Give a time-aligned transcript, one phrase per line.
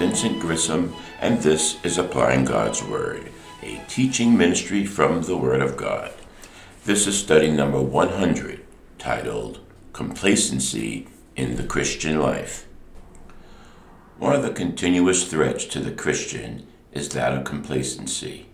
[0.00, 3.30] Vincent Grissom, and this is Applying God's Word,
[3.62, 6.10] a teaching ministry from the Word of God.
[6.86, 8.64] This is study number 100,
[8.98, 9.60] titled
[9.92, 12.66] Complacency in the Christian Life.
[14.18, 18.46] One of the continuous threats to the Christian is that of complacency.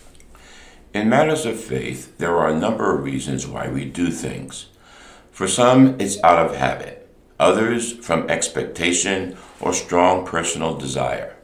[0.93, 4.67] In matters of faith, there are a number of reasons why we do things.
[5.31, 7.08] For some, it's out of habit,
[7.39, 11.36] others, from expectation or strong personal desire.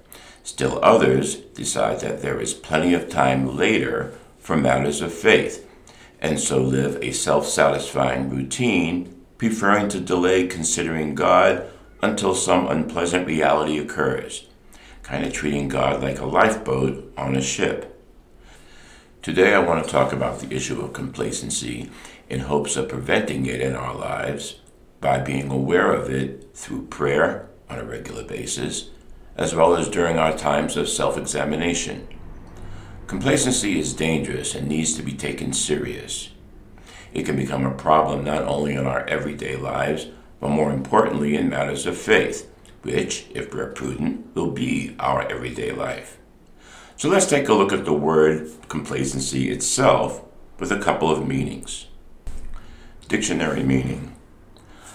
[0.42, 5.68] Still others decide that there is plenty of time later for matters of faith,
[6.20, 11.70] and so live a self satisfying routine, preferring to delay considering God
[12.02, 14.48] until some unpleasant reality occurs,
[15.02, 17.88] kind of treating God like a lifeboat on a ship.
[19.22, 21.88] Today, I want to talk about the issue of complacency
[22.28, 24.56] in hopes of preventing it in our lives
[25.00, 28.90] by being aware of it through prayer on a regular basis,
[29.36, 32.06] as well as during our times of self examination.
[33.06, 36.30] Complacency is dangerous and needs to be taken serious.
[37.12, 40.08] It can become a problem not only in our everyday lives,
[40.40, 42.50] but more importantly in matters of faith,
[42.82, 46.18] which, if we're prudent, will be our everyday life.
[46.96, 50.24] So let's take a look at the word complacency itself
[50.58, 51.86] with a couple of meanings.
[53.08, 54.14] Dictionary meaning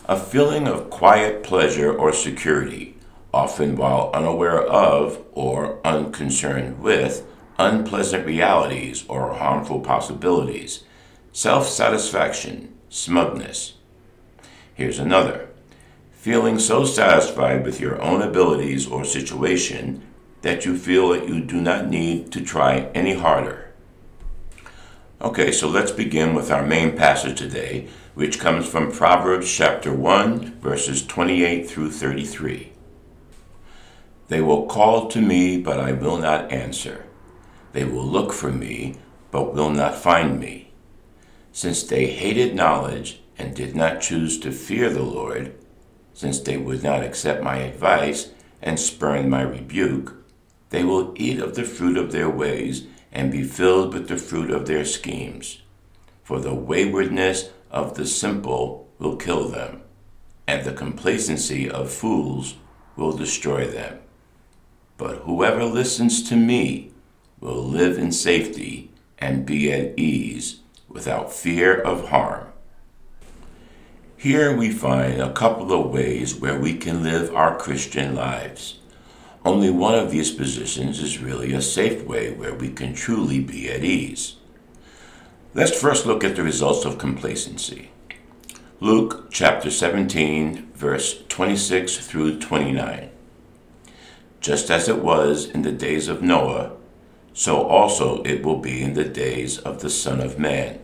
[0.05, 2.96] A feeling of quiet pleasure or security,
[3.33, 7.25] often while unaware of or unconcerned with
[7.59, 10.83] unpleasant realities or harmful possibilities,
[11.31, 13.73] self satisfaction, smugness.
[14.73, 15.47] Here's another
[16.11, 20.01] feeling so satisfied with your own abilities or situation
[20.41, 23.73] that you feel that you do not need to try any harder.
[25.21, 30.59] Okay, so let's begin with our main passage today, which comes from Proverbs chapter 1,
[30.59, 32.73] verses 28 through 33.
[34.27, 37.05] They will call to me, but I will not answer.
[37.71, 38.95] They will look for me,
[39.31, 40.71] but will not find me.
[41.51, 45.55] Since they hated knowledge and did not choose to fear the Lord,
[46.13, 50.13] since they would not accept my advice and spurn my rebuke,
[50.69, 54.51] they will eat of the fruit of their ways and be filled with the fruit
[54.51, 55.61] of their schemes.
[56.23, 59.81] For the waywardness of the simple will kill them,
[60.45, 62.55] and the complacency of fools
[62.97, 63.99] will destroy them.
[64.97, 66.91] But whoever listens to me
[67.39, 72.47] will live in safety and be at ease without fear of harm.
[74.17, 78.79] Here we find a couple of ways where we can live our Christian lives.
[79.45, 83.69] Only one of these positions is really a safe way where we can truly be
[83.71, 84.37] at ease.
[85.53, 87.91] Let's first look at the results of complacency.
[88.79, 93.11] Luke chapter 17, verse 26 through 29.
[94.39, 96.71] Just as it was in the days of Noah,
[97.33, 100.79] so also it will be in the days of the Son of Man.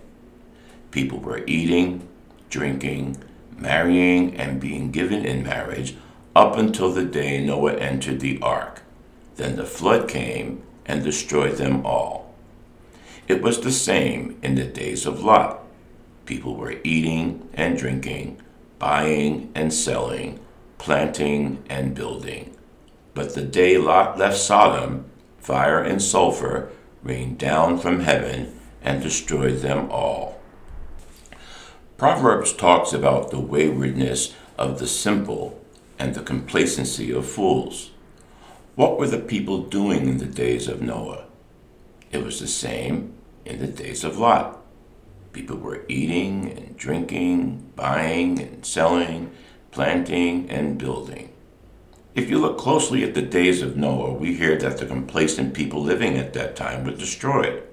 [0.91, 2.08] People were eating,
[2.50, 3.18] drinking,
[3.58, 5.96] marrying, and being given in marriage
[6.36, 8.81] up until the day Noah entered the ark.
[9.36, 12.34] Then the flood came and destroyed them all.
[13.28, 15.62] It was the same in the days of Lot.
[16.25, 18.42] People were eating and drinking,
[18.80, 20.40] buying and selling,
[20.78, 22.56] planting and building.
[23.13, 25.06] But the day Lot left Sodom,
[25.40, 26.69] fire and sulfur
[27.03, 30.41] rained down from heaven and destroyed them all.
[31.97, 35.63] Proverbs talks about the waywardness of the simple
[36.00, 37.91] and the complacency of fools.
[38.75, 41.25] What were the people doing in the days of Noah?
[42.12, 43.13] It was the same
[43.45, 44.59] in the days of Lot.
[45.31, 49.31] People were eating and drinking, buying and selling,
[49.72, 51.32] planting and building.
[52.16, 55.81] If you look closely at the days of Noah, we hear that the complacent people
[55.81, 57.63] living at that time were destroyed.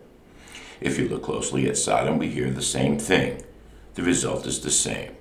[0.81, 3.45] If you look closely at Sodom, we hear the same thing.
[3.95, 5.15] The result is the same.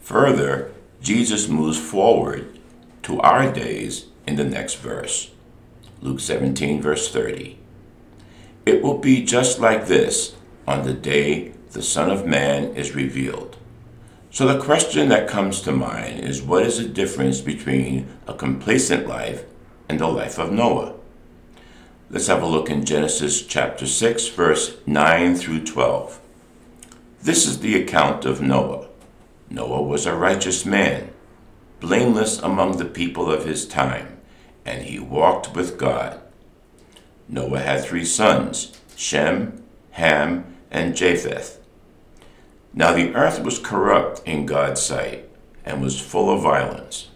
[0.00, 2.58] Further, Jesus moves forward
[3.02, 5.30] to our days in the next verse.
[6.00, 7.58] Luke 17, verse 30.
[8.64, 10.34] It will be just like this
[10.66, 13.49] on the day the Son of Man is revealed.
[14.32, 19.08] So the question that comes to mind is what is the difference between a complacent
[19.08, 19.44] life
[19.88, 20.94] and the life of Noah?
[22.08, 26.20] Let's have a look in Genesis chapter 6, verse 9 through 12.
[27.20, 28.86] This is the account of Noah.
[29.50, 31.10] Noah was a righteous man,
[31.80, 34.20] blameless among the people of his time,
[34.64, 36.20] and he walked with God.
[37.28, 41.59] Noah had three sons Shem, Ham, and Japheth.
[42.72, 45.28] Now the earth was corrupt in God's sight
[45.64, 47.08] and was full of violence.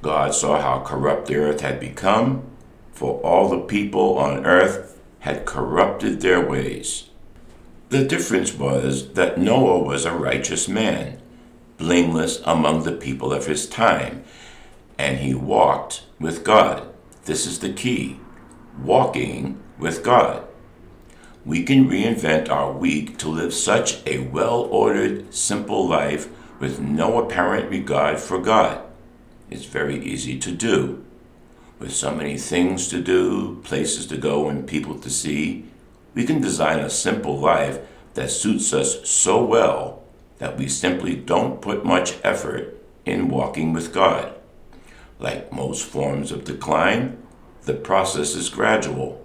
[0.00, 2.44] God saw how corrupt the earth had become,
[2.92, 7.10] for all the people on earth had corrupted their ways.
[7.90, 11.20] The difference was that Noah was a righteous man,
[11.76, 14.24] blameless among the people of his time,
[14.98, 16.86] and he walked with God.
[17.24, 18.20] This is the key
[18.82, 20.44] walking with God.
[21.44, 26.28] We can reinvent our week to live such a well ordered, simple life
[26.60, 28.82] with no apparent regard for God.
[29.50, 31.04] It's very easy to do.
[31.78, 35.64] With so many things to do, places to go, and people to see,
[36.14, 37.78] we can design a simple life
[38.14, 40.02] that suits us so well
[40.38, 44.34] that we simply don't put much effort in walking with God.
[45.18, 47.22] Like most forms of decline,
[47.62, 49.24] the process is gradual.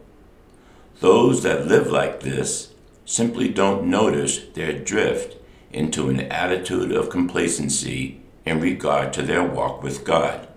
[1.04, 2.72] Those that live like this
[3.04, 5.36] simply don't notice their drift
[5.74, 10.48] into an attitude of complacency in regard to their walk with God.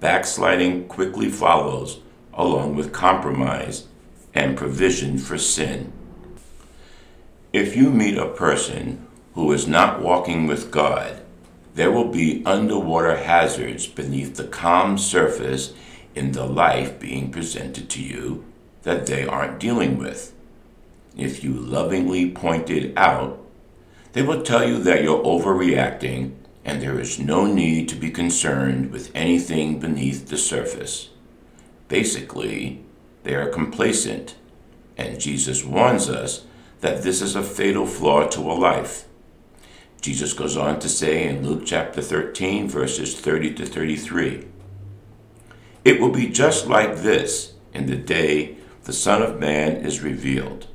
[0.00, 2.00] Backsliding quickly follows,
[2.34, 3.86] along with compromise
[4.34, 5.94] and provision for sin.
[7.50, 11.22] If you meet a person who is not walking with God,
[11.74, 15.72] there will be underwater hazards beneath the calm surface
[16.14, 18.44] in the life being presented to you
[18.84, 20.32] that they aren't dealing with.
[21.16, 23.40] If you lovingly point it out,
[24.12, 26.34] they will tell you that you're overreacting
[26.64, 31.10] and there is no need to be concerned with anything beneath the surface.
[31.88, 32.82] Basically,
[33.22, 34.36] they are complacent,
[34.96, 36.44] and Jesus warns us
[36.80, 39.06] that this is a fatal flaw to a life.
[40.00, 44.46] Jesus goes on to say in Luke chapter 13, verses 30 to 33
[45.84, 50.66] It will be just like this in the day the Son of Man is revealed.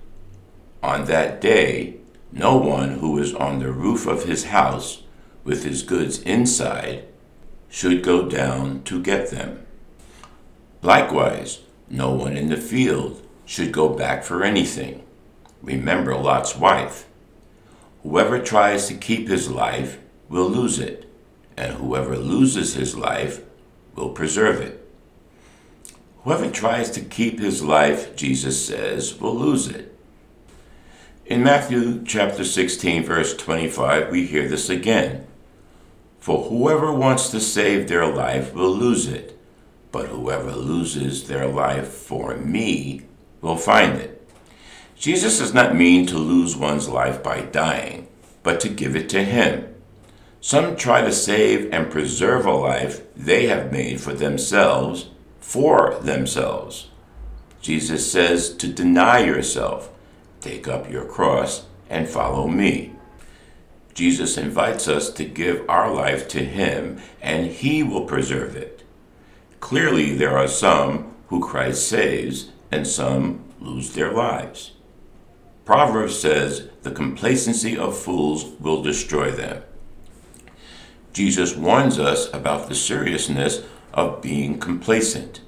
[0.82, 1.98] On that day,
[2.32, 5.04] no one who is on the roof of his house
[5.44, 7.06] with his goods inside
[7.70, 9.66] should go down to get them.
[10.82, 15.04] Likewise, no one in the field should go back for anything.
[15.62, 17.08] Remember Lot's wife.
[18.02, 21.08] Whoever tries to keep his life will lose it,
[21.58, 23.42] and whoever loses his life
[23.96, 24.79] will preserve it.
[26.24, 29.96] Whoever tries to keep his life, Jesus says, will lose it.
[31.26, 35.28] In Matthew chapter 16, verse 25, we hear this again.
[36.20, 39.40] For whoever wants to save their life will lose it,
[39.92, 43.04] but whoever loses their life for me
[43.42, 44.16] will find it.
[44.96, 48.08] Jesus does not mean to lose one's life by dying,
[48.44, 49.74] but to give it to Him.
[50.42, 55.10] Some try to save and preserve a life they have made for themselves,
[55.50, 56.90] for themselves.
[57.60, 59.90] Jesus says to deny yourself,
[60.42, 62.94] take up your cross, and follow me.
[63.96, 68.84] Jesus invites us to give our life to Him, and He will preserve it.
[69.60, 74.74] Clearly, there are some who Christ saves, and some lose their lives.
[75.66, 79.64] Proverbs says, The complacency of fools will destroy them.
[81.12, 83.64] Jesus warns us about the seriousness
[83.94, 85.42] of being complacent.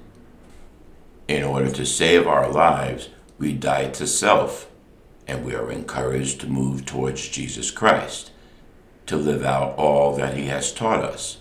[1.28, 3.08] In order to save our lives,
[3.38, 4.70] we die to self,
[5.26, 8.32] and we are encouraged to move towards Jesus Christ
[9.06, 11.38] to live out all that He has taught us.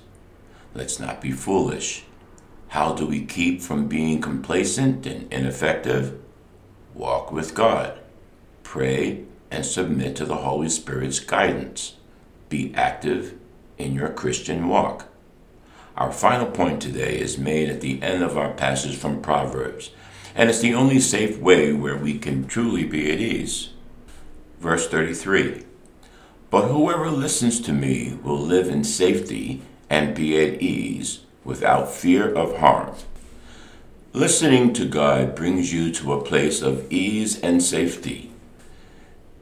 [0.74, 2.04] Let's not be foolish.
[2.70, 6.20] How do we keep from being complacent and ineffective?
[6.94, 8.00] Walk with God.
[8.64, 11.96] Pray and submit to the Holy Spirit's guidance.
[12.48, 13.38] Be active
[13.78, 15.11] in your Christian walk.
[15.98, 19.92] Our final point today is made at the end of our passage from Proverbs,
[20.36, 23.70] and it's the only safe way where we can truly be at ease.
[24.60, 25.66] Verse 33
[26.52, 32.32] but whoever listens to me will live in safety and be at ease without fear
[32.32, 32.94] of harm.
[34.12, 38.32] Listening to God brings you to a place of ease and safety.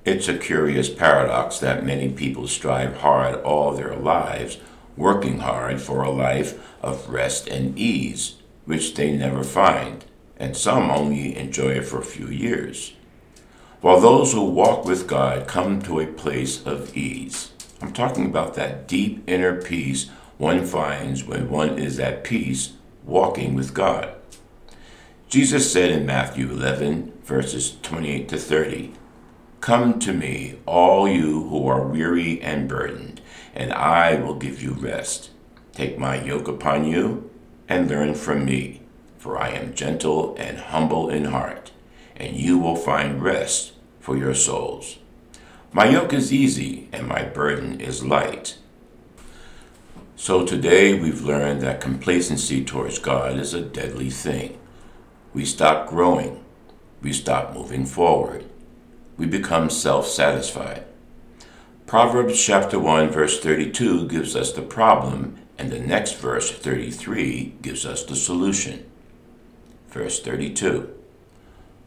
[0.05, 4.59] It's a curious paradox that many people strive hard all their lives,
[4.99, 6.53] working hard for a life
[6.83, 10.05] of rest and ease, which they never find,
[10.37, 12.93] and some only enjoy it for a few years
[13.81, 17.51] while those who walk with God come to a place of ease.
[17.81, 22.73] I'm talking about that deep inner peace one finds when one is at peace
[23.05, 24.13] walking with God.
[25.29, 28.93] Jesus said in Matthew 11, verses 28 to 30,
[29.61, 33.18] Come to me, all you who are weary and burdened,
[33.59, 35.31] and I will give you rest.
[35.73, 37.29] Take my yoke upon you
[37.67, 38.81] and learn from me,
[39.17, 41.71] for I am gentle and humble in heart
[42.15, 44.99] and you will find rest for your souls.
[45.73, 48.57] My yoke is easy and my burden is light.
[50.15, 54.57] So today we've learned that complacency towards God is a deadly thing.
[55.33, 56.43] We stop growing.
[57.01, 58.45] We stop moving forward.
[59.17, 60.85] We become self satisfied.
[61.89, 67.83] Proverbs chapter 1 verse 32 gives us the problem and the next verse 33 gives
[67.83, 68.87] us the solution.
[69.87, 70.87] Verse 32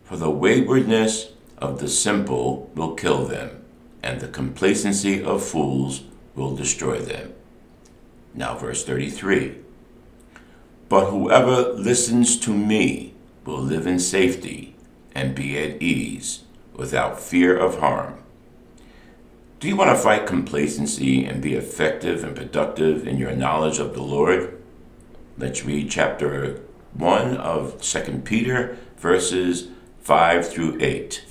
[0.02, 3.62] For the waywardness of the simple will kill them,
[4.02, 6.02] and the complacency of fools
[6.34, 7.32] will destroy them.
[8.34, 9.54] Now, verse 33
[10.88, 14.74] But whoever listens to me will live in safety
[15.14, 16.42] and be at ease
[16.74, 18.18] without fear of harm.
[19.62, 23.94] Do you want to fight complacency and be effective and productive in your knowledge of
[23.94, 24.60] the Lord?
[25.38, 26.60] Let's read chapter
[26.94, 29.68] 1 of 2 Peter, verses
[30.00, 31.24] 5 through 8.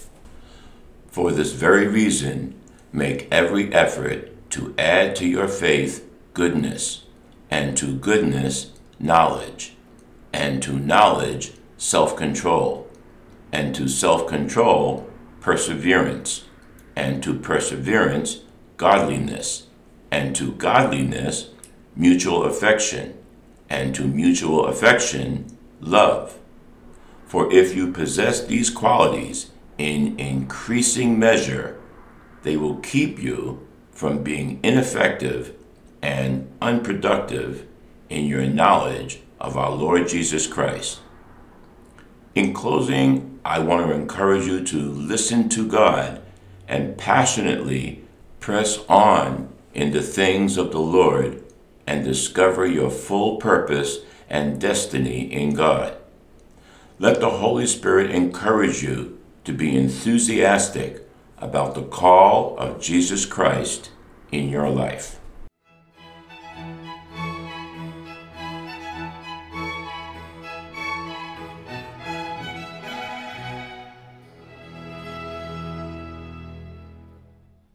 [1.07, 2.55] For this very reason,
[2.93, 7.03] make every effort to add to your faith goodness,
[7.50, 9.75] and to goodness, knowledge,
[10.31, 12.89] and to knowledge, self control,
[13.51, 15.09] and to self control,
[15.41, 16.45] perseverance,
[16.95, 18.41] and to perseverance,
[18.77, 19.67] godliness,
[20.12, 21.50] and to godliness,
[21.95, 23.17] mutual affection,
[23.69, 26.38] and to mutual affection, love.
[27.25, 31.79] For if you possess these qualities in increasing measure,
[32.43, 35.53] they will keep you from being ineffective
[36.01, 37.65] and unproductive
[38.10, 41.00] in your knowledge of our Lord Jesus Christ.
[42.36, 46.21] In closing, I want to encourage you to listen to God
[46.71, 48.01] and passionately
[48.39, 51.43] press on in the things of the Lord
[51.85, 53.99] and discover your full purpose
[54.29, 55.97] and destiny in God.
[56.97, 61.05] Let the Holy Spirit encourage you to be enthusiastic
[61.39, 63.91] about the call of Jesus Christ
[64.31, 65.20] in your life.